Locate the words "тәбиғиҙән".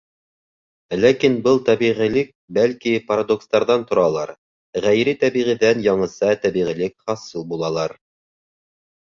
5.25-5.85